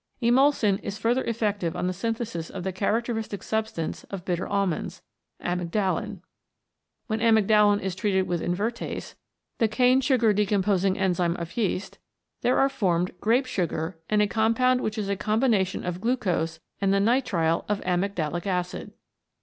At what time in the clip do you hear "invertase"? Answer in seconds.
8.41-9.13